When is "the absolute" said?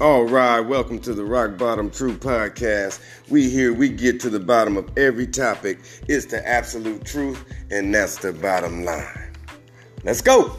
6.26-7.04